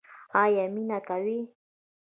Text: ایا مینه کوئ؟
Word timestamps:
ایا 0.41 0.65
مینه 0.73 0.99
کوئ؟ 1.07 1.37